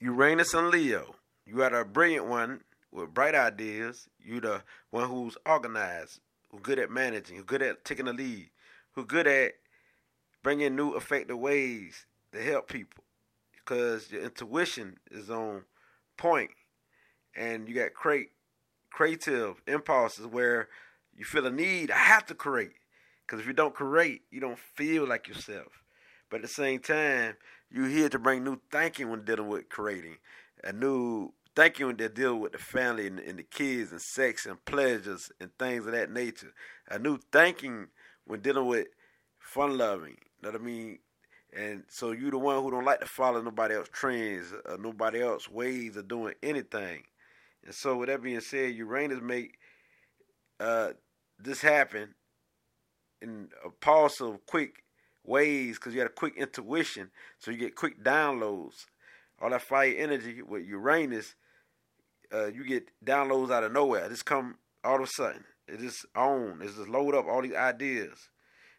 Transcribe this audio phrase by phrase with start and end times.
[0.00, 1.16] Uranus and Leo.
[1.44, 2.60] You are the brilliant one
[2.92, 4.08] with bright ideas.
[4.18, 8.50] You the one who's organized, who's good at managing, who's good at taking the lead,
[8.92, 9.52] who's good at
[10.42, 13.02] bringing new effective ways to help people.
[13.52, 15.64] Because your intuition is on
[16.16, 16.50] point,
[17.36, 18.30] and you got create
[18.90, 20.68] creative impulses where
[21.14, 21.90] you feel a need.
[21.90, 22.72] I have to create.
[23.26, 25.82] Because if you don't create, you don't feel like yourself.
[26.30, 27.36] But at the same time,
[27.70, 30.16] you're here to bring new thinking when dealing with creating.
[30.64, 34.46] A new thinking when they deal with the family and, and the kids and sex
[34.46, 36.52] and pleasures and things of that nature.
[36.88, 37.88] A new thinking
[38.26, 38.88] when dealing with
[39.38, 40.16] fun loving.
[40.18, 40.98] You know what I mean?
[41.56, 45.22] And so you the one who don't like to follow nobody else trends or nobody
[45.22, 47.04] else ways of doing anything.
[47.64, 49.58] And so with that being said, Uranus make
[50.60, 50.90] uh,
[51.38, 52.14] this happen
[53.22, 54.84] in a pulse of quick
[55.28, 58.86] ways because you had a quick intuition, so you get quick downloads.
[59.40, 61.34] All that fire energy with Uranus,
[62.32, 64.06] uh, you get downloads out of nowhere.
[64.06, 65.44] It just come all of a sudden.
[65.68, 66.60] It just on.
[66.62, 68.30] It just load up all these ideas,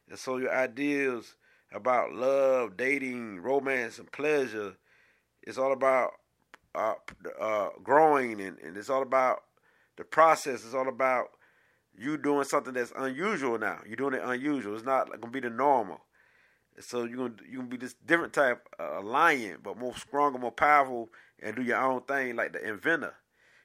[0.09, 1.35] and so your ideas
[1.71, 4.75] about love, dating, romance, and pleasure,
[5.43, 6.11] it's all about
[6.75, 6.95] uh,
[7.39, 9.43] uh, growing, and, and it's all about
[9.97, 10.65] the process.
[10.65, 11.27] It's all about
[11.97, 13.79] you doing something that's unusual now.
[13.85, 14.75] You're doing it unusual.
[14.75, 16.01] It's not gonna be the normal.
[16.79, 20.39] So you're gonna you gonna be this different type uh, of lion, but more stronger,
[20.39, 21.09] more powerful,
[21.41, 23.15] and do your own thing like the inventor.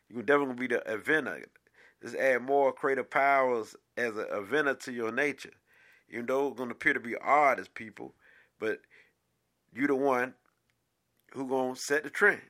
[0.09, 1.47] You're definitely gonna be the inventor.
[2.03, 5.53] Just add more creative powers as an inventor to your nature.
[6.11, 8.15] Even though it's gonna appear to be odd as people,
[8.59, 8.81] but
[9.73, 10.35] you're the one
[11.33, 12.43] who gonna set the trend.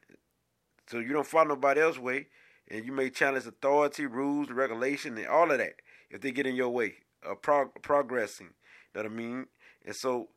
[0.87, 2.29] So you don't follow nobody else's way,
[2.69, 5.77] and you may challenge authority, rules, regulation, and all of that
[6.11, 8.49] if they get in your way of prog- progressing.
[8.95, 9.47] You know what I mean?
[9.85, 10.29] And so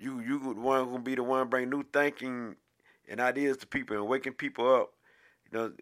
[0.00, 2.56] you you the one gonna be the one bring new thinking
[3.08, 4.92] and ideas to people and waking people up.
[5.50, 5.72] You know,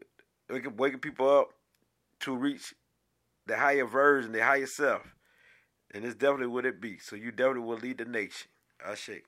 [0.51, 1.51] waking waking people up
[2.21, 2.75] to reach
[3.47, 5.03] the higher version, the higher self.
[5.95, 6.99] And it's definitely what it be.
[6.99, 8.49] So you definitely will lead the nation.
[8.84, 9.25] I shake.